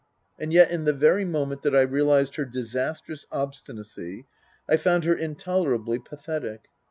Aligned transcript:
And 0.39 0.51
yet 0.51 0.71
in 0.71 0.85
the 0.85 0.93
very 0.93 1.25
moment 1.25 1.61
that 1.61 1.75
I 1.75 1.81
realized 1.81 2.35
her 2.37 2.43
disastrous 2.45 3.27
obstinacy 3.31 4.25
I 4.67 4.77
found 4.77 5.03
her 5.05 5.13
intolerably 5.15 5.99
pathetic. 5.99 6.61